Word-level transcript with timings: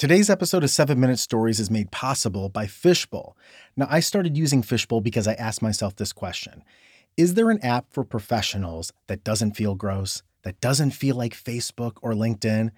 Today's 0.00 0.30
episode 0.30 0.64
of 0.64 0.70
7 0.70 0.98
Minute 0.98 1.18
Stories 1.18 1.60
is 1.60 1.70
made 1.70 1.90
possible 1.90 2.48
by 2.48 2.66
Fishbowl. 2.66 3.36
Now, 3.76 3.86
I 3.90 4.00
started 4.00 4.34
using 4.34 4.62
Fishbowl 4.62 5.02
because 5.02 5.28
I 5.28 5.34
asked 5.34 5.60
myself 5.60 5.94
this 5.94 6.14
question 6.14 6.64
Is 7.18 7.34
there 7.34 7.50
an 7.50 7.62
app 7.62 7.92
for 7.92 8.02
professionals 8.02 8.94
that 9.08 9.24
doesn't 9.24 9.56
feel 9.56 9.74
gross, 9.74 10.22
that 10.42 10.58
doesn't 10.58 10.92
feel 10.92 11.16
like 11.16 11.34
Facebook 11.34 11.98
or 12.00 12.14
LinkedIn? 12.14 12.70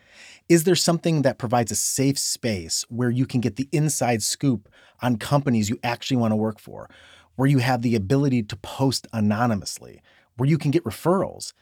Is 0.49 0.65
there 0.65 0.75
something 0.75 1.23
that 1.23 1.39
provides 1.39 1.71
a 1.71 1.77
safe 1.77 2.19
space 2.19 2.85
where 2.89 3.11
you 3.11 3.25
can 3.25 3.41
get 3.41 3.55
the 3.55 3.69
inside 3.71 4.25
scoop 4.25 4.69
on 5.01 5.17
companies 5.17 5.71
you 5.71 5.79
actually 5.85 6.17
want 6.17 6.33
to 6.33 6.37
work 6.37 6.59
for, 6.59 6.91
where 7.37 7.49
you 7.49 7.59
have 7.59 7.83
the 7.83 7.95
ability 7.95 8.43
to 8.43 8.57
post 8.57 9.07
anonymously, 9.13 10.03
where 10.39 10.49
you 10.49 10.59
can 10.59 10.73
get 10.73 10.83
referrals? 10.83 11.53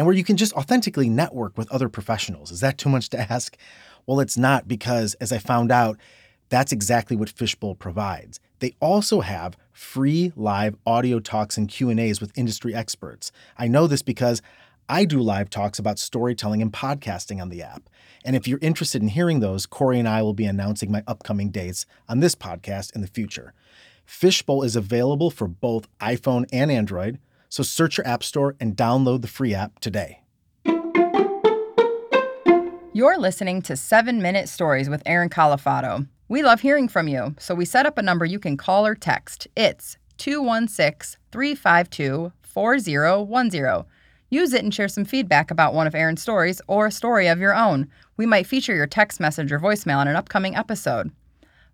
and 0.00 0.06
where 0.06 0.16
you 0.16 0.24
can 0.24 0.38
just 0.38 0.54
authentically 0.54 1.10
network 1.10 1.58
with 1.58 1.70
other 1.70 1.90
professionals. 1.90 2.50
Is 2.50 2.60
that 2.60 2.78
too 2.78 2.88
much 2.88 3.10
to 3.10 3.20
ask? 3.30 3.58
Well, 4.06 4.20
it's 4.20 4.36
not 4.36 4.68
because 4.68 5.14
as 5.14 5.32
I 5.32 5.38
found 5.38 5.70
out, 5.70 5.98
that's 6.48 6.72
exactly 6.72 7.16
what 7.16 7.30
Fishbowl 7.30 7.76
provides. 7.76 8.40
They 8.58 8.74
also 8.80 9.20
have 9.20 9.56
free 9.72 10.32
live 10.36 10.76
audio 10.84 11.20
talks 11.20 11.56
and 11.56 11.68
Q&As 11.68 12.20
with 12.20 12.36
industry 12.36 12.74
experts. 12.74 13.32
I 13.56 13.68
know 13.68 13.86
this 13.86 14.02
because 14.02 14.42
I 14.88 15.04
do 15.04 15.20
live 15.20 15.48
talks 15.48 15.78
about 15.78 16.00
storytelling 16.00 16.60
and 16.60 16.72
podcasting 16.72 17.40
on 17.40 17.48
the 17.48 17.62
app. 17.62 17.88
And 18.24 18.34
if 18.34 18.48
you're 18.48 18.58
interested 18.60 19.00
in 19.00 19.08
hearing 19.08 19.38
those, 19.38 19.64
Corey 19.64 20.00
and 20.00 20.08
I 20.08 20.22
will 20.22 20.34
be 20.34 20.44
announcing 20.44 20.90
my 20.90 21.04
upcoming 21.06 21.50
dates 21.50 21.86
on 22.08 22.18
this 22.18 22.34
podcast 22.34 22.94
in 22.94 23.00
the 23.00 23.06
future. 23.06 23.54
Fishbowl 24.04 24.64
is 24.64 24.74
available 24.74 25.30
for 25.30 25.46
both 25.46 25.86
iPhone 26.00 26.44
and 26.52 26.70
Android. 26.70 27.20
So 27.48 27.62
search 27.62 27.96
your 27.98 28.06
App 28.06 28.24
Store 28.24 28.56
and 28.58 28.76
download 28.76 29.22
the 29.22 29.28
free 29.28 29.54
app 29.54 29.78
today. 29.78 30.19
You're 32.92 33.18
listening 33.18 33.62
to 33.62 33.76
7 33.76 34.20
Minute 34.20 34.48
Stories 34.48 34.90
with 34.90 35.00
Aaron 35.06 35.30
Califano. 35.30 36.08
We 36.28 36.42
love 36.42 36.60
hearing 36.60 36.88
from 36.88 37.06
you, 37.06 37.36
so 37.38 37.54
we 37.54 37.64
set 37.64 37.86
up 37.86 37.98
a 37.98 38.02
number 38.02 38.24
you 38.24 38.40
can 38.40 38.56
call 38.56 38.84
or 38.84 38.96
text. 38.96 39.46
It's 39.56 39.96
216 40.18 41.20
352 41.30 42.32
4010. 42.42 43.84
Use 44.30 44.52
it 44.52 44.64
and 44.64 44.74
share 44.74 44.88
some 44.88 45.04
feedback 45.04 45.52
about 45.52 45.72
one 45.72 45.86
of 45.86 45.94
Aaron's 45.94 46.20
stories 46.20 46.60
or 46.66 46.86
a 46.86 46.90
story 46.90 47.28
of 47.28 47.38
your 47.38 47.54
own. 47.54 47.86
We 48.16 48.26
might 48.26 48.48
feature 48.48 48.74
your 48.74 48.88
text 48.88 49.20
message 49.20 49.52
or 49.52 49.60
voicemail 49.60 50.02
in 50.02 50.08
an 50.08 50.16
upcoming 50.16 50.56
episode. 50.56 51.12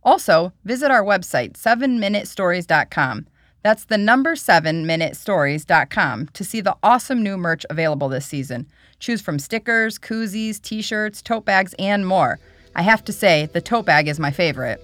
Also, 0.03 0.53
visit 0.67 0.91
our 0.91 1.03
website, 1.03 1.55
7minutestories.com. 1.55 3.27
That's 3.67 3.87
the 3.87 3.99
number 3.99 4.37
7minutestories.com 4.37 6.29
to 6.35 6.45
see 6.45 6.61
the 6.61 6.77
awesome 6.85 7.21
new 7.21 7.37
merch 7.37 7.67
available 7.69 8.09
this 8.09 8.25
season. 8.25 8.69
Choose 9.01 9.21
from 9.21 9.41
stickers, 9.41 9.99
koozies, 9.99 10.63
t 10.63 10.81
shirts, 10.83 11.21
tote 11.21 11.45
bags, 11.45 11.75
and 11.77 12.07
more. 12.07 12.39
I 12.77 12.83
have 12.83 13.03
to 13.07 13.13
say, 13.13 13.47
the 13.47 13.61
tote 13.61 13.85
bag 13.85 14.07
is 14.07 14.21
my 14.21 14.31
favorite. 14.31 14.81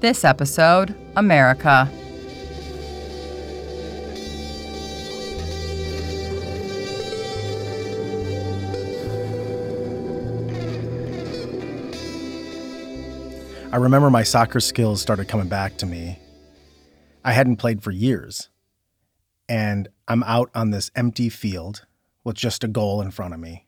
This 0.00 0.24
episode 0.24 0.94
America. 1.16 1.90
I 13.72 13.76
remember 13.76 14.10
my 14.10 14.22
soccer 14.22 14.60
skills 14.60 15.00
started 15.00 15.28
coming 15.28 15.48
back 15.48 15.78
to 15.78 15.86
me. 15.86 16.18
I 17.28 17.32
hadn't 17.32 17.56
played 17.56 17.82
for 17.82 17.90
years. 17.90 18.48
And 19.50 19.90
I'm 20.08 20.22
out 20.22 20.50
on 20.54 20.70
this 20.70 20.90
empty 20.96 21.28
field 21.28 21.84
with 22.24 22.36
just 22.36 22.64
a 22.64 22.68
goal 22.68 23.02
in 23.02 23.10
front 23.10 23.34
of 23.34 23.40
me. 23.40 23.66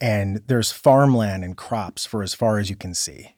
And 0.00 0.42
there's 0.48 0.72
farmland 0.72 1.44
and 1.44 1.56
crops 1.56 2.06
for 2.06 2.24
as 2.24 2.34
far 2.34 2.58
as 2.58 2.68
you 2.68 2.74
can 2.74 2.92
see. 2.92 3.36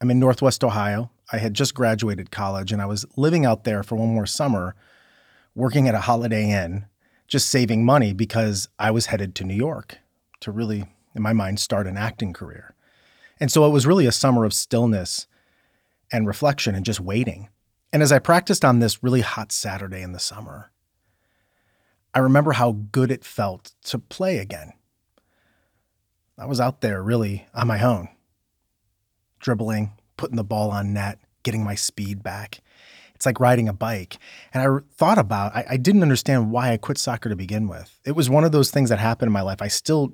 I'm 0.00 0.12
in 0.12 0.20
Northwest 0.20 0.62
Ohio. 0.62 1.10
I 1.32 1.38
had 1.38 1.52
just 1.52 1.74
graduated 1.74 2.30
college 2.30 2.70
and 2.70 2.80
I 2.80 2.86
was 2.86 3.06
living 3.16 3.44
out 3.44 3.64
there 3.64 3.82
for 3.82 3.96
one 3.96 4.14
more 4.14 4.24
summer, 4.24 4.76
working 5.56 5.88
at 5.88 5.96
a 5.96 6.02
Holiday 6.02 6.52
Inn, 6.52 6.86
just 7.26 7.50
saving 7.50 7.84
money 7.84 8.12
because 8.12 8.68
I 8.78 8.92
was 8.92 9.06
headed 9.06 9.34
to 9.34 9.44
New 9.44 9.56
York 9.56 9.98
to 10.42 10.52
really, 10.52 10.84
in 11.16 11.22
my 11.22 11.32
mind, 11.32 11.58
start 11.58 11.88
an 11.88 11.96
acting 11.96 12.32
career. 12.32 12.76
And 13.40 13.50
so 13.50 13.66
it 13.66 13.70
was 13.70 13.84
really 13.84 14.06
a 14.06 14.12
summer 14.12 14.44
of 14.44 14.54
stillness 14.54 15.26
and 16.12 16.24
reflection 16.24 16.76
and 16.76 16.84
just 16.84 17.00
waiting. 17.00 17.48
And 17.96 18.02
as 18.02 18.12
I 18.12 18.18
practiced 18.18 18.62
on 18.62 18.80
this 18.80 19.02
really 19.02 19.22
hot 19.22 19.50
Saturday 19.50 20.02
in 20.02 20.12
the 20.12 20.18
summer, 20.18 20.70
I 22.12 22.18
remember 22.18 22.52
how 22.52 22.72
good 22.72 23.10
it 23.10 23.24
felt 23.24 23.72
to 23.84 23.98
play 23.98 24.36
again. 24.36 24.74
I 26.36 26.44
was 26.44 26.60
out 26.60 26.82
there 26.82 27.02
really 27.02 27.46
on 27.54 27.68
my 27.68 27.82
own, 27.82 28.08
dribbling, 29.40 29.92
putting 30.18 30.36
the 30.36 30.44
ball 30.44 30.70
on 30.70 30.92
net, 30.92 31.20
getting 31.42 31.64
my 31.64 31.74
speed 31.74 32.22
back. 32.22 32.60
It's 33.14 33.24
like 33.24 33.40
riding 33.40 33.66
a 33.66 33.72
bike. 33.72 34.18
And 34.52 34.62
I 34.62 34.80
thought 34.98 35.16
about, 35.16 35.56
I, 35.56 35.64
I 35.70 35.76
didn't 35.78 36.02
understand 36.02 36.50
why 36.50 36.72
I 36.72 36.76
quit 36.76 36.98
soccer 36.98 37.30
to 37.30 37.34
begin 37.34 37.66
with. 37.66 37.98
It 38.04 38.12
was 38.12 38.28
one 38.28 38.44
of 38.44 38.52
those 38.52 38.70
things 38.70 38.90
that 38.90 38.98
happened 38.98 39.30
in 39.30 39.32
my 39.32 39.40
life. 39.40 39.62
I 39.62 39.68
still, 39.68 40.12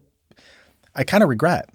I 0.95 1.03
kind 1.03 1.25
of 1.25 1.29
regret. 1.29 1.69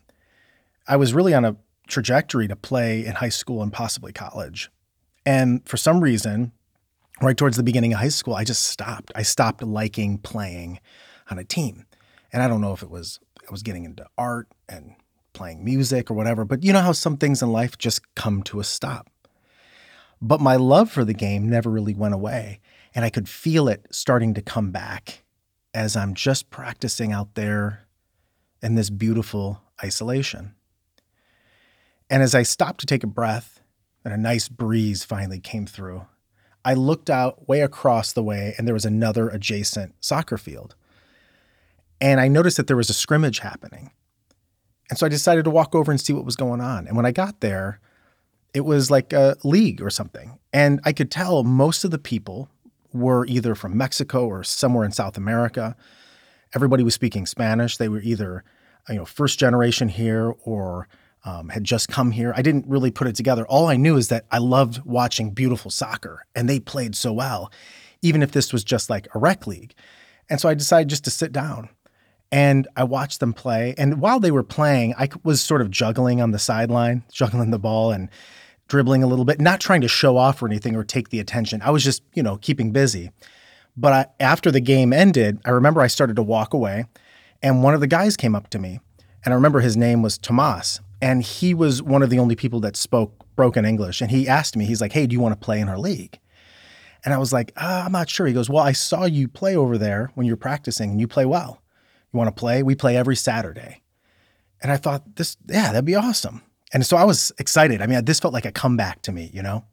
I 0.88 0.96
was 0.96 1.14
really 1.14 1.34
on 1.34 1.44
a 1.44 1.58
trajectory 1.86 2.48
to 2.48 2.56
play 2.56 3.06
in 3.06 3.16
high 3.16 3.28
school 3.28 3.62
and 3.62 3.74
possibly 3.74 4.14
college. 4.14 4.72
And 5.28 5.68
for 5.68 5.76
some 5.76 6.00
reason, 6.00 6.54
right 7.22 7.36
towards 7.36 7.58
the 7.58 7.64
beginning 7.64 7.92
of 7.92 8.00
high 8.00 8.08
school, 8.08 8.34
I 8.34 8.46
just 8.46 8.64
stopped. 8.64 9.12
I 9.14 9.24
stopped 9.24 9.62
liking 9.62 10.20
playing 10.20 10.80
on 11.30 11.38
a 11.38 11.44
team. 11.44 11.86
And 12.32 12.42
I 12.42 12.48
don't 12.48 12.62
know 12.62 12.72
if 12.72 12.82
it 12.82 12.90
was 12.90 13.20
I 13.46 13.52
was 13.52 13.62
getting 13.62 13.84
into 13.84 14.06
art 14.18 14.48
and 14.70 14.96
playing 15.34 15.66
music 15.66 16.10
or 16.10 16.14
whatever, 16.14 16.46
but 16.46 16.64
you 16.64 16.72
know 16.72 16.80
how 16.80 16.94
some 16.94 17.18
things 17.18 17.42
in 17.42 17.52
life 17.52 17.78
just 17.78 18.16
come 18.16 18.42
to 18.44 18.62
a 18.62 18.64
stop. 18.64 19.10
But 20.22 20.40
my 20.40 20.56
love 20.56 20.90
for 20.90 21.04
the 21.04 21.14
game 21.14 21.50
never 21.50 21.70
really 21.70 21.94
went 21.94 22.14
away, 22.14 22.62
and 22.96 23.04
I 23.04 23.10
could 23.10 23.28
feel 23.28 23.68
it 23.68 23.86
starting 23.92 24.34
to 24.36 24.42
come 24.42 24.72
back 24.72 25.26
as 25.74 25.98
I'm 25.98 26.14
just 26.14 26.50
practicing 26.50 27.12
out 27.12 27.36
there 27.36 27.86
in 28.62 28.76
this 28.76 28.90
beautiful 28.90 29.62
isolation. 29.84 30.56
And 32.10 32.24
as 32.24 32.34
I 32.34 32.44
stopped 32.44 32.80
to 32.80 32.86
take 32.86 33.04
a 33.04 33.08
breath 33.08 33.62
and 34.08 34.14
a 34.14 34.18
nice 34.18 34.48
breeze 34.48 35.04
finally 35.04 35.38
came 35.38 35.66
through, 35.66 36.06
I 36.64 36.76
looked 36.76 37.10
out 37.10 37.50
way 37.50 37.60
across 37.60 38.14
the 38.14 38.24
way 38.24 38.56
and 38.58 38.66
there 38.66 38.74
was 38.74 38.86
another 38.86 39.28
adjacent 39.28 39.96
soccer 40.00 40.38
field. 40.38 40.76
And 42.00 42.22
I 42.22 42.30
noticed 42.30 42.56
that 42.56 42.68
there 42.68 42.78
was 42.78 42.90
a 42.90 42.94
scrimmage 42.94 43.40
happening. 43.40 43.92
And 44.90 44.98
so 44.98 45.06
I 45.06 45.10
decided 45.10 45.44
to 45.44 45.52
walk 45.52 45.76
over 45.76 45.92
and 45.92 46.00
see 46.00 46.14
what 46.14 46.24
was 46.24 46.38
going 46.38 46.62
on. 46.62 46.88
And 46.88 46.96
when 46.96 47.06
I 47.06 47.12
got 47.12 47.42
there, 47.42 47.82
it 48.54 48.62
was 48.62 48.90
like 48.90 49.12
a 49.12 49.36
league 49.44 49.82
or 49.82 49.90
something. 49.90 50.40
And 50.54 50.80
I 50.86 50.94
could 50.94 51.12
tell 51.12 51.44
most 51.44 51.84
of 51.84 51.92
the 51.92 51.98
people 51.98 52.48
were 52.94 53.26
either 53.26 53.56
from 53.56 53.76
Mexico 53.76 54.26
or 54.26 54.42
somewhere 54.42 54.86
in 54.86 54.94
South 54.94 55.18
America. 55.18 55.76
Everybody 56.56 56.82
was 56.82 56.94
speaking 56.94 57.26
Spanish. 57.26 57.76
They 57.76 57.90
were 57.90 58.00
either, 58.00 58.46
you 58.88 58.96
know, 58.96 59.06
first 59.06 59.38
generation 59.38 59.90
here 59.90 60.34
or 60.46 60.88
um, 61.28 61.50
had 61.50 61.66
just 61.66 61.90
come 61.90 62.12
here. 62.12 62.34
I 62.38 62.42
didn't 62.42 62.68
really 62.68 62.90
put 62.90 63.06
it 63.06 63.16
together. 63.16 63.46
All 63.48 63.68
I 63.68 63.76
knew 63.76 63.98
is 63.98 64.08
that 64.08 64.26
I 64.32 64.38
loved 64.38 64.82
watching 64.86 65.32
beautiful 65.32 65.70
soccer 65.70 66.26
and 66.34 66.48
they 66.48 66.58
played 66.58 66.96
so 66.96 67.12
well, 67.12 67.52
even 68.02 68.24
if 68.24 68.32
this 68.32 68.54
was 68.54 68.64
just 68.64 68.90
like 68.90 69.10
a 69.14 69.20
rec 69.20 69.46
league. 69.46 69.74
And 70.30 70.40
so 70.40 70.48
I 70.48 70.54
decided 70.54 70.88
just 70.88 71.04
to 71.04 71.12
sit 71.12 71.34
down 71.34 71.68
and 72.32 72.66
I 72.78 72.86
watched 72.86 73.20
them 73.20 73.34
play. 73.34 73.76
And 73.78 74.00
while 74.00 74.22
they 74.22 74.32
were 74.32 74.44
playing, 74.44 74.96
I 74.98 75.10
was 75.24 75.42
sort 75.42 75.60
of 75.60 75.70
juggling 75.70 76.22
on 76.22 76.32
the 76.32 76.40
sideline, 76.40 77.04
juggling 77.12 77.52
the 77.52 77.60
ball 77.60 77.92
and 77.92 78.10
dribbling 78.70 79.04
a 79.04 79.08
little 79.08 79.26
bit, 79.26 79.42
not 79.42 79.60
trying 79.60 79.82
to 79.82 79.90
show 79.90 80.16
off 80.16 80.42
or 80.42 80.48
anything 80.48 80.78
or 80.78 80.86
take 80.86 81.10
the 81.10 81.20
attention. 81.20 81.62
I 81.62 81.72
was 81.72 81.84
just, 81.84 82.04
you 82.14 82.24
know, 82.24 82.38
keeping 82.38 82.72
busy. 82.72 83.12
But 83.76 83.94
I, 83.94 84.06
after 84.24 84.50
the 84.50 84.62
game 84.62 84.94
ended, 84.94 85.42
I 85.44 85.50
remember 85.50 85.82
I 85.82 85.88
started 85.88 86.16
to 86.16 86.24
walk 86.24 86.54
away 86.54 86.86
and 87.44 87.64
one 87.64 87.74
of 87.74 87.82
the 87.82 87.88
guys 87.88 88.16
came 88.16 88.34
up 88.34 88.50
to 88.52 88.60
me. 88.60 88.80
And 89.26 89.34
I 89.34 89.36
remember 89.36 89.60
his 89.60 89.76
name 89.76 90.02
was 90.02 90.18
Tomas 90.18 90.80
and 91.02 91.24
he 91.24 91.54
was 91.54 91.82
one 91.82 92.02
of 92.02 92.10
the 92.10 92.20
only 92.20 92.36
people 92.36 92.60
that 92.62 92.76
spoke 92.76 93.26
broken 93.36 93.66
English. 93.66 94.02
And 94.02 94.12
he 94.12 94.28
asked 94.28 94.56
me, 94.56 94.66
he's 94.66 94.82
like, 94.82 94.94
"Hey, 94.94 95.08
do 95.08 95.14
you 95.14 95.20
want 95.20 95.40
to 95.40 95.46
play 95.46 95.60
in 95.60 95.70
our 95.70 95.78
league?" 95.78 96.20
And 97.06 97.14
I 97.14 97.18
was 97.18 97.32
like, 97.32 97.52
uh, 97.56 97.84
"I'm 97.86 97.92
not 97.92 98.10
sure." 98.10 98.28
He 98.28 98.34
goes, 98.34 98.50
"Well, 98.50 98.64
I 98.64 98.72
saw 98.72 99.06
you 99.06 99.28
play 99.28 99.56
over 99.56 99.78
there 99.78 100.12
when 100.16 100.26
you're 100.26 100.38
practicing, 100.38 100.92
and 100.92 101.00
you 101.00 101.08
play 101.08 101.26
well. 101.26 101.62
You 102.12 102.18
want 102.18 102.36
to 102.36 102.40
play? 102.40 102.64
We 102.64 102.76
play 102.76 102.98
every 102.98 103.16
Saturday." 103.16 103.84
And 104.62 104.72
I 104.72 104.78
thought, 104.78 105.16
"This, 105.16 105.38
yeah, 105.48 105.72
that'd 105.72 105.86
be 105.86 105.96
awesome." 105.96 106.42
And 106.74 106.86
so 106.86 106.98
I 106.98 107.04
was 107.04 107.32
excited. 107.38 107.82
I 107.82 107.88
mean, 107.88 108.04
this 108.06 108.20
felt 108.20 108.34
like 108.34 108.46
a 108.46 108.52
comeback 108.52 109.02
to 109.04 109.12
me, 109.12 109.30
you 109.34 109.42
know. 109.42 109.66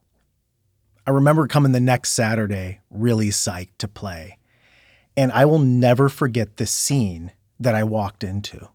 I 1.07 1.11
remember 1.11 1.47
coming 1.47 1.73
the 1.73 1.81
next 1.81 2.13
Saturday, 2.13 2.81
really 2.91 3.29
psyched 3.29 3.79
to 3.79 3.89
play. 3.89 4.39
And 5.17 5.33
I 5.33 5.45
will 5.45 5.59
never 5.59 6.09
forget 6.09 6.57
the 6.57 6.67
scene 6.67 7.33
that 7.61 7.75
I 7.75 7.85
walked 7.85 8.25
into. 8.25 8.69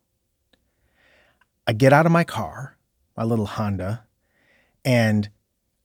I 1.70 1.74
get 1.74 1.94
out 1.94 2.08
of 2.08 2.12
my 2.12 2.24
car, 2.24 2.80
my 3.16 3.24
little 3.24 3.46
Honda, 3.46 4.04
and 4.84 5.30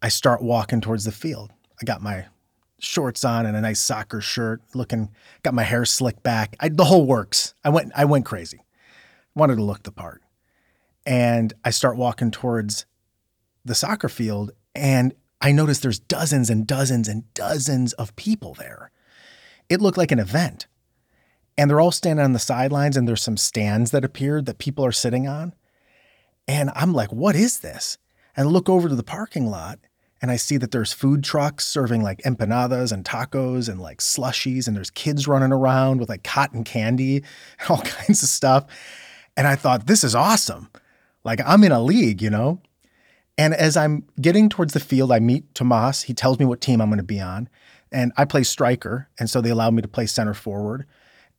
I 0.01 0.09
start 0.09 0.43
walking 0.43 0.81
towards 0.81 1.05
the 1.05 1.13
field. 1.13 1.53
I 1.79 1.85
got 1.85 2.01
my 2.01 2.25
shorts 2.79 3.23
on 3.23 3.45
and 3.45 3.55
a 3.55 3.61
nice 3.61 3.81
soccer 3.81 4.23
shirt, 4.23 4.63
looking, 4.73 5.11
got 5.43 5.53
my 5.53 5.63
hair 5.63 5.85
slicked 5.85 6.23
back. 6.23 6.57
I, 6.59 6.71
the 6.71 6.87
whole 6.87 7.05
works. 7.05 7.55
I 7.63 7.69
went, 7.69 7.93
I 7.95 8.07
went 8.07 8.25
crazy. 8.25 8.65
Wanted 9.35 9.57
to 9.57 9.63
look 9.63 9.83
the 9.83 9.93
part. 9.93 10.23
And 11.05 11.53
I 11.67 11.69
start 11.69 11.99
walking 11.99 12.31
towards 12.31 12.87
the 13.63 13.75
soccer 13.75 14.09
field 14.09 14.53
and 14.75 15.13
I 15.43 15.53
notice 15.53 15.81
there's 15.81 16.01
dozens 16.01 16.49
and 16.49 16.67
dozens 16.67 17.09
and 17.09 17.25
dozens 17.35 17.93
of 17.93 18.17
people 18.17 18.55
there. 18.55 18.91
It 19.69 19.83
looked 19.83 19.99
like 19.99 20.13
an 20.13 20.19
event. 20.19 20.67
And 21.59 21.69
they're 21.69 21.79
all 21.79 21.93
standing 21.93 22.25
on 22.25 22.33
the 22.33 22.39
sidelines 22.39 22.97
and 22.97 23.07
there's 23.07 23.23
some 23.23 23.37
stands 23.37 23.91
that 23.91 24.03
appeared 24.03 24.47
that 24.47 24.57
people 24.57 24.83
are 24.87 24.91
sitting 24.91 25.29
on. 25.29 25.53
And 26.47 26.71
I'm 26.75 26.93
like, 26.93 27.13
what 27.13 27.37
is 27.37 27.61
this? 27.61 27.99
And 28.37 28.49
I 28.49 28.51
look 28.51 28.69
over 28.69 28.89
to 28.89 28.95
the 28.95 29.03
parking 29.03 29.47
lot 29.47 29.79
and 30.25 30.31
I 30.31 30.37
see 30.37 30.57
that 30.57 30.71
there's 30.71 30.93
food 30.93 31.23
trucks 31.23 31.67
serving 31.67 32.03
like 32.03 32.23
empanadas 32.23 32.93
and 32.93 33.05
tacos 33.05 33.69
and 33.69 33.79
like 33.79 33.99
slushies, 33.99 34.67
and 34.67 34.75
there's 34.75 34.91
kids 34.91 35.29
running 35.29 35.53
around 35.53 36.01
with 36.01 36.09
like 36.09 36.25
cotton 36.25 36.65
candy 36.65 37.17
and 37.61 37.71
all 37.71 37.83
kinds 37.83 38.23
of 38.23 38.31
stuff. 38.31 38.65
And 39.37 39.47
I 39.47 39.55
thought, 39.55 39.87
this 39.87 40.03
is 40.03 40.15
awesome. 40.15 40.71
Like 41.25 41.41
I'm 41.45 41.63
in 41.63 41.73
a 41.73 41.83
league, 41.83 42.23
you 42.23 42.31
know? 42.31 42.63
And 43.37 43.53
as 43.53 43.77
I'm 43.77 44.05
getting 44.21 44.49
towards 44.49 44.73
the 44.73 44.81
field, 44.81 45.13
I 45.13 45.19
meet 45.19 45.55
Tomas. 45.55 46.03
He 46.03 46.15
tells 46.15 46.39
me 46.39 46.47
what 46.47 46.61
team 46.61 46.81
I'm 46.81 46.89
going 46.89 46.97
to 46.97 47.03
be 47.05 47.21
on. 47.21 47.49
And 47.93 48.13
I 48.17 48.25
play 48.25 48.45
striker. 48.45 49.09
And 49.19 49.29
so 49.29 49.41
they 49.41 49.51
allowed 49.51 49.75
me 49.75 49.83
to 49.83 49.89
play 49.89 50.07
center 50.07 50.35
forward. 50.35 50.87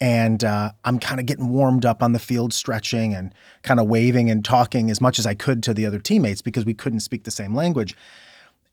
And 0.02 0.44
uh, 0.44 0.72
I'm 0.84 1.00
kind 1.00 1.20
of 1.20 1.26
getting 1.26 1.50
warmed 1.50 1.86
up 1.86 2.04
on 2.04 2.12
the 2.12 2.20
field, 2.20 2.54
stretching 2.54 3.14
and 3.14 3.34
kind 3.64 3.80
of 3.80 3.88
waving 3.88 4.30
and 4.30 4.44
talking 4.44 4.92
as 4.92 5.00
much 5.00 5.20
as 5.20 5.26
I 5.26 5.36
could 5.36 5.64
to 5.64 5.74
the 5.74 5.86
other 5.86 6.00
teammates 6.00 6.42
because 6.42 6.66
we 6.66 6.74
couldn't 6.74 7.00
speak 7.00 7.24
the 7.24 7.32
same 7.32 7.56
language. 7.56 7.96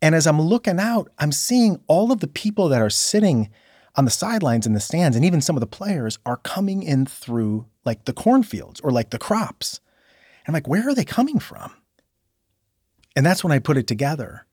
And 0.01 0.17
as 0.17 0.27
I'm 0.27 0.41
looking 0.41 0.81
out, 0.81 1.11
I'm 1.19 1.31
seeing 1.31 1.81
all 1.87 2.11
of 2.11 2.19
the 2.19 2.27
people 2.27 2.69
that 2.69 2.83
are 2.83 2.91
sitting 2.91 3.51
on 3.95 4.05
the 4.05 4.11
sidelines 4.11 4.67
in 4.67 4.73
the 4.73 4.81
stands, 4.81 5.17
and 5.17 5.25
even 5.25 5.41
some 5.41 5.57
of 5.57 5.61
the 5.61 5.67
players 5.67 6.19
are 6.27 6.39
coming 6.39 6.83
in 6.83 7.07
through 7.07 7.67
like 7.85 8.05
the 8.05 8.13
cornfields 8.13 8.81
or 8.81 8.91
like 8.91 9.11
the 9.11 9.19
crops. 9.19 9.81
And 10.45 10.49
I'm 10.49 10.55
like, 10.55 10.69
where 10.69 10.89
are 10.89 10.95
they 10.95 11.05
coming 11.05 11.39
from? 11.39 11.73
And 13.15 13.25
that's 13.25 13.45
when 13.45 13.53
I 13.53 13.59
put 13.59 13.77
it 13.77 13.87
together. 13.87 14.47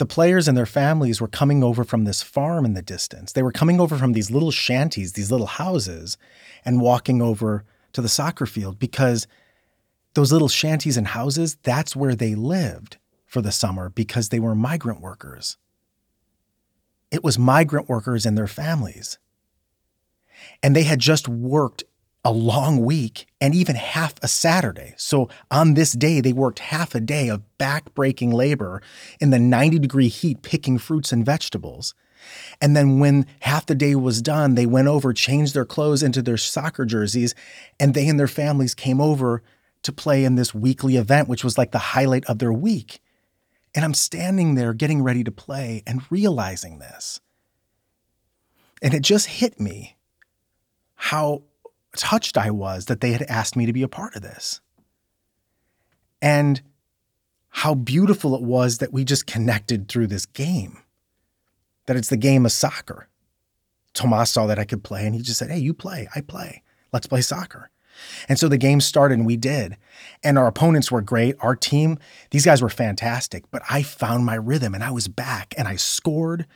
The 0.00 0.06
players 0.06 0.48
and 0.48 0.56
their 0.56 0.64
families 0.64 1.20
were 1.20 1.28
coming 1.28 1.62
over 1.62 1.84
from 1.84 2.04
this 2.04 2.22
farm 2.22 2.64
in 2.64 2.72
the 2.72 2.80
distance. 2.80 3.32
They 3.32 3.42
were 3.42 3.52
coming 3.52 3.78
over 3.82 3.98
from 3.98 4.14
these 4.14 4.30
little 4.30 4.50
shanties, 4.50 5.12
these 5.12 5.30
little 5.30 5.46
houses, 5.46 6.16
and 6.64 6.80
walking 6.80 7.20
over 7.20 7.66
to 7.92 8.00
the 8.00 8.08
soccer 8.08 8.46
field 8.46 8.78
because 8.78 9.26
those 10.14 10.32
little 10.32 10.48
shanties 10.48 10.96
and 10.96 11.08
houses, 11.08 11.58
that's 11.62 11.94
where 11.94 12.14
they 12.14 12.34
lived 12.34 12.96
for 13.26 13.42
the 13.42 13.52
summer 13.52 13.90
because 13.90 14.30
they 14.30 14.40
were 14.40 14.54
migrant 14.54 15.02
workers. 15.02 15.58
It 17.10 17.22
was 17.22 17.38
migrant 17.38 17.90
workers 17.90 18.24
and 18.24 18.38
their 18.38 18.46
families. 18.46 19.18
And 20.62 20.74
they 20.74 20.84
had 20.84 21.00
just 21.00 21.28
worked 21.28 21.84
a 22.24 22.32
long 22.32 22.84
week 22.84 23.26
and 23.40 23.54
even 23.54 23.76
half 23.76 24.14
a 24.22 24.28
Saturday. 24.28 24.94
So 24.96 25.30
on 25.50 25.74
this 25.74 25.92
day, 25.92 26.20
they 26.20 26.32
worked 26.32 26.58
half 26.58 26.94
a 26.94 27.00
day 27.00 27.28
of 27.28 27.42
back-breaking 27.56 28.30
labor 28.30 28.82
in 29.20 29.30
the 29.30 29.38
90 29.38 29.78
degree 29.78 30.08
heat 30.08 30.42
picking 30.42 30.78
fruits 30.78 31.12
and 31.12 31.24
vegetables. 31.24 31.94
And 32.60 32.76
then 32.76 32.98
when 32.98 33.26
half 33.40 33.64
the 33.64 33.74
day 33.74 33.94
was 33.94 34.20
done, 34.20 34.54
they 34.54 34.66
went 34.66 34.88
over, 34.88 35.12
changed 35.14 35.54
their 35.54 35.64
clothes 35.64 36.02
into 36.02 36.20
their 36.20 36.36
soccer 36.36 36.84
jerseys, 36.84 37.34
and 37.78 37.94
they 37.94 38.06
and 38.06 38.20
their 38.20 38.28
families 38.28 38.74
came 38.74 39.00
over 39.00 39.42
to 39.82 39.92
play 39.92 40.24
in 40.24 40.34
this 40.34 40.54
weekly 40.54 40.96
event, 40.96 41.28
which 41.28 41.42
was 41.42 41.56
like 41.56 41.72
the 41.72 41.78
highlight 41.78 42.26
of 42.26 42.38
their 42.38 42.52
week. 42.52 43.00
And 43.74 43.84
I'm 43.84 43.94
standing 43.94 44.54
there 44.54 44.74
getting 44.74 45.02
ready 45.02 45.24
to 45.24 45.30
play 45.30 45.82
and 45.86 46.02
realizing 46.10 46.80
this. 46.80 47.20
And 48.82 48.92
it 48.92 49.02
just 49.02 49.26
hit 49.26 49.58
me 49.58 49.96
how 50.94 51.42
touched 51.96 52.36
I 52.36 52.50
was 52.50 52.86
that 52.86 53.00
they 53.00 53.12
had 53.12 53.22
asked 53.22 53.56
me 53.56 53.66
to 53.66 53.72
be 53.72 53.82
a 53.82 53.88
part 53.88 54.16
of 54.16 54.22
this. 54.22 54.60
And 56.22 56.62
how 57.48 57.74
beautiful 57.74 58.34
it 58.34 58.42
was 58.42 58.78
that 58.78 58.92
we 58.92 59.04
just 59.04 59.26
connected 59.26 59.88
through 59.88 60.06
this 60.06 60.26
game, 60.26 60.78
that 61.86 61.96
it's 61.96 62.08
the 62.08 62.16
game 62.16 62.46
of 62.46 62.52
soccer. 62.52 63.08
Tomas 63.92 64.30
saw 64.30 64.46
that 64.46 64.58
I 64.58 64.64
could 64.64 64.84
play 64.84 65.04
and 65.04 65.14
he 65.14 65.22
just 65.22 65.38
said, 65.38 65.50
Hey, 65.50 65.58
you 65.58 65.74
play, 65.74 66.08
I 66.14 66.20
play. 66.20 66.62
Let's 66.92 67.06
play 67.06 67.20
soccer. 67.20 67.70
And 68.28 68.38
so 68.38 68.48
the 68.48 68.56
game 68.56 68.80
started 68.80 69.18
and 69.18 69.26
we 69.26 69.36
did. 69.36 69.76
And 70.22 70.38
our 70.38 70.46
opponents 70.46 70.90
were 70.90 71.02
great. 71.02 71.36
Our 71.40 71.56
team, 71.56 71.98
these 72.30 72.44
guys 72.44 72.62
were 72.62 72.68
fantastic. 72.68 73.50
But 73.50 73.62
I 73.68 73.82
found 73.82 74.24
my 74.24 74.36
rhythm 74.36 74.74
and 74.74 74.84
I 74.84 74.90
was 74.90 75.08
back 75.08 75.54
and 75.58 75.66
I 75.68 75.76
scored 75.76 76.46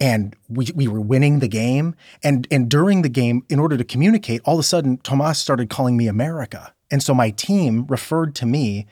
and 0.00 0.36
we, 0.48 0.68
we 0.74 0.86
were 0.86 1.00
winning 1.00 1.40
the 1.40 1.48
game. 1.48 1.94
And, 2.22 2.46
and 2.50 2.68
during 2.68 3.02
the 3.02 3.08
game, 3.08 3.44
in 3.48 3.58
order 3.58 3.76
to 3.76 3.84
communicate, 3.84 4.40
all 4.44 4.54
of 4.54 4.60
a 4.60 4.64
sudden, 4.64 4.98
Tomas 4.98 5.38
started 5.38 5.70
calling 5.70 5.96
me 5.96 6.06
America. 6.06 6.72
And 6.90 7.02
so 7.02 7.14
my 7.14 7.30
team 7.30 7.86
referred 7.88 8.34
to 8.36 8.46
me 8.46 8.86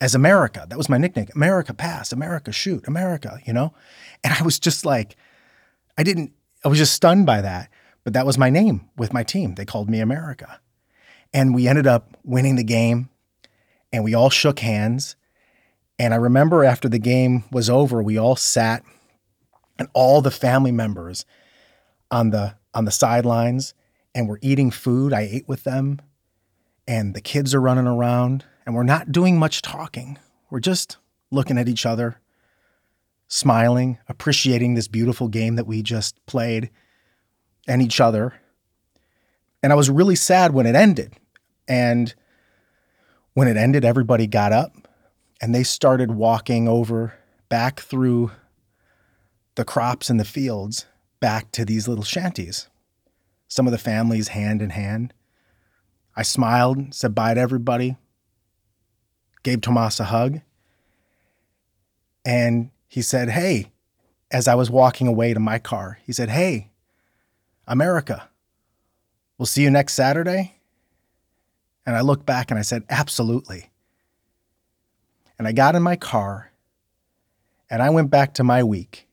as 0.00 0.14
America. 0.14 0.66
That 0.68 0.78
was 0.78 0.88
my 0.88 0.98
nickname 0.98 1.28
America 1.34 1.74
pass, 1.74 2.12
America 2.12 2.52
shoot, 2.52 2.86
America, 2.86 3.40
you 3.44 3.52
know? 3.52 3.74
And 4.22 4.32
I 4.32 4.42
was 4.42 4.58
just 4.58 4.84
like, 4.84 5.16
I 5.98 6.02
didn't, 6.02 6.32
I 6.64 6.68
was 6.68 6.78
just 6.78 6.94
stunned 6.94 7.26
by 7.26 7.40
that. 7.40 7.70
But 8.04 8.12
that 8.12 8.26
was 8.26 8.38
my 8.38 8.50
name 8.50 8.88
with 8.96 9.12
my 9.12 9.22
team. 9.22 9.54
They 9.54 9.64
called 9.64 9.88
me 9.88 10.00
America. 10.00 10.60
And 11.32 11.54
we 11.54 11.66
ended 11.66 11.86
up 11.86 12.16
winning 12.22 12.56
the 12.56 12.64
game 12.64 13.08
and 13.92 14.04
we 14.04 14.14
all 14.14 14.30
shook 14.30 14.60
hands. 14.60 15.16
And 15.98 16.12
I 16.12 16.16
remember 16.16 16.64
after 16.64 16.88
the 16.88 16.98
game 16.98 17.44
was 17.50 17.70
over, 17.70 18.02
we 18.02 18.18
all 18.18 18.36
sat 18.36 18.84
and 19.78 19.88
all 19.92 20.20
the 20.20 20.30
family 20.30 20.72
members 20.72 21.24
on 22.10 22.30
the 22.30 22.56
on 22.72 22.84
the 22.84 22.90
sidelines 22.90 23.74
and 24.14 24.28
we're 24.28 24.38
eating 24.42 24.70
food. 24.70 25.12
I 25.12 25.22
ate 25.22 25.48
with 25.48 25.64
them 25.64 26.00
and 26.86 27.14
the 27.14 27.20
kids 27.20 27.54
are 27.54 27.60
running 27.60 27.86
around 27.86 28.44
and 28.66 28.74
we're 28.74 28.82
not 28.82 29.12
doing 29.12 29.38
much 29.38 29.62
talking. 29.62 30.18
We're 30.50 30.60
just 30.60 30.98
looking 31.30 31.58
at 31.58 31.68
each 31.68 31.86
other, 31.86 32.20
smiling, 33.28 33.98
appreciating 34.08 34.74
this 34.74 34.88
beautiful 34.88 35.28
game 35.28 35.56
that 35.56 35.66
we 35.66 35.82
just 35.82 36.24
played 36.26 36.70
and 37.66 37.82
each 37.82 38.00
other. 38.00 38.34
And 39.62 39.72
I 39.72 39.76
was 39.76 39.90
really 39.90 40.16
sad 40.16 40.52
when 40.52 40.66
it 40.66 40.74
ended 40.74 41.14
and 41.66 42.14
when 43.32 43.48
it 43.48 43.56
ended, 43.56 43.84
everybody 43.84 44.26
got 44.26 44.52
up 44.52 44.88
and 45.40 45.54
they 45.54 45.64
started 45.64 46.12
walking 46.12 46.68
over 46.68 47.14
back 47.48 47.80
through 47.80 48.30
the 49.54 49.64
crops 49.64 50.10
in 50.10 50.16
the 50.16 50.24
fields 50.24 50.86
back 51.20 51.50
to 51.52 51.64
these 51.64 51.86
little 51.88 52.04
shanties. 52.04 52.68
Some 53.48 53.66
of 53.66 53.72
the 53.72 53.78
families 53.78 54.28
hand 54.28 54.60
in 54.60 54.70
hand. 54.70 55.14
I 56.16 56.22
smiled, 56.22 56.94
said 56.94 57.14
bye 57.14 57.34
to 57.34 57.40
everybody, 57.40 57.96
gave 59.42 59.60
Tomas 59.60 60.00
a 60.00 60.04
hug, 60.04 60.40
and 62.24 62.70
he 62.88 63.02
said, 63.02 63.30
Hey, 63.30 63.72
as 64.30 64.48
I 64.48 64.54
was 64.54 64.70
walking 64.70 65.06
away 65.06 65.34
to 65.34 65.40
my 65.40 65.58
car, 65.58 65.98
he 66.04 66.12
said, 66.12 66.30
Hey, 66.30 66.70
America, 67.66 68.28
we'll 69.38 69.46
see 69.46 69.62
you 69.62 69.70
next 69.70 69.94
Saturday. 69.94 70.56
And 71.86 71.96
I 71.96 72.00
looked 72.00 72.24
back 72.24 72.50
and 72.50 72.58
I 72.58 72.62
said, 72.62 72.84
Absolutely. 72.88 73.70
And 75.38 75.46
I 75.48 75.52
got 75.52 75.74
in 75.74 75.82
my 75.82 75.96
car 75.96 76.52
and 77.68 77.82
I 77.82 77.90
went 77.90 78.10
back 78.10 78.34
to 78.34 78.44
my 78.44 78.62
week 78.62 79.03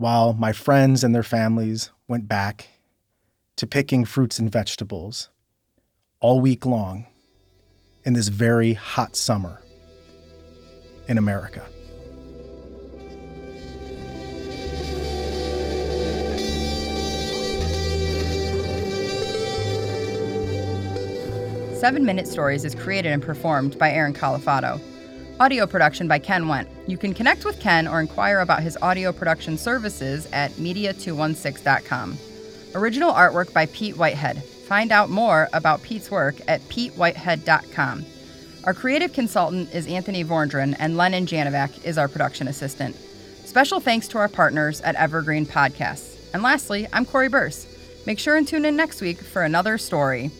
while 0.00 0.32
my 0.32 0.50
friends 0.50 1.04
and 1.04 1.14
their 1.14 1.22
families 1.22 1.90
went 2.08 2.26
back 2.26 2.66
to 3.54 3.66
picking 3.66 4.06
fruits 4.06 4.38
and 4.38 4.50
vegetables 4.50 5.28
all 6.20 6.40
week 6.40 6.64
long 6.64 7.04
in 8.04 8.14
this 8.14 8.28
very 8.28 8.72
hot 8.72 9.14
summer 9.14 9.60
in 11.06 11.18
America. 11.18 11.62
Seven 21.78 22.06
Minute 22.06 22.26
Stories 22.26 22.64
is 22.64 22.74
created 22.74 23.12
and 23.12 23.22
performed 23.22 23.78
by 23.78 23.90
Aaron 23.90 24.14
Califano. 24.14 24.80
Audio 25.40 25.66
production 25.66 26.06
by 26.06 26.18
Ken 26.18 26.48
Went. 26.48 26.68
You 26.86 26.98
can 26.98 27.14
connect 27.14 27.46
with 27.46 27.58
Ken 27.60 27.88
or 27.88 27.98
inquire 27.98 28.40
about 28.40 28.62
his 28.62 28.76
audio 28.82 29.10
production 29.10 29.56
services 29.56 30.28
at 30.34 30.50
media216.com. 30.52 32.18
Original 32.74 33.10
artwork 33.10 33.50
by 33.54 33.64
Pete 33.64 33.96
Whitehead. 33.96 34.44
Find 34.44 34.92
out 34.92 35.08
more 35.08 35.48
about 35.54 35.82
Pete's 35.82 36.10
work 36.10 36.34
at 36.46 36.60
petewhitehead.com. 36.68 38.04
Our 38.64 38.74
creative 38.74 39.14
consultant 39.14 39.74
is 39.74 39.86
Anthony 39.86 40.22
Vordren, 40.24 40.76
and 40.78 40.98
Lennon 40.98 41.24
Janovac 41.24 41.86
is 41.86 41.96
our 41.96 42.06
production 42.06 42.46
assistant. 42.46 42.94
Special 43.46 43.80
thanks 43.80 44.08
to 44.08 44.18
our 44.18 44.28
partners 44.28 44.82
at 44.82 44.94
Evergreen 44.96 45.46
Podcasts. 45.46 46.18
And 46.34 46.42
lastly, 46.42 46.86
I'm 46.92 47.06
Corey 47.06 47.28
Burse. 47.28 47.66
Make 48.04 48.18
sure 48.18 48.36
and 48.36 48.46
tune 48.46 48.66
in 48.66 48.76
next 48.76 49.00
week 49.00 49.16
for 49.16 49.42
another 49.42 49.78
story. 49.78 50.30